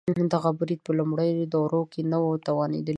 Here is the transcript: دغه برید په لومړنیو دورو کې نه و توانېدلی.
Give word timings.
دغه 0.33 0.49
برید 0.59 0.79
په 0.85 0.91
لومړنیو 0.99 1.51
دورو 1.53 1.81
کې 1.91 2.01
نه 2.11 2.17
و 2.23 2.41
توانېدلی. 2.47 2.89